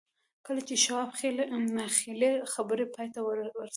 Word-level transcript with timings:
کله 0.45 0.61
چې 0.67 0.75
شواب 0.83 1.09
خپلې 1.17 2.29
خبرې 2.53 2.85
پای 2.95 3.07
ته 3.13 3.19
ورسولې. 3.23 3.69